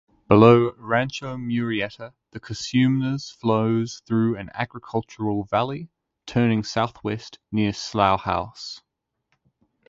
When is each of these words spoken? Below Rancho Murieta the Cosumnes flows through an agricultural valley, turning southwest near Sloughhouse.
Below 0.29 0.73
Rancho 0.79 1.37
Murieta 1.37 2.13
the 2.31 2.39
Cosumnes 2.39 3.29
flows 3.31 4.01
through 4.07 4.35
an 4.35 4.49
agricultural 4.55 5.43
valley, 5.43 5.91
turning 6.25 6.63
southwest 6.63 7.37
near 7.51 7.71
Sloughhouse. 7.71 8.81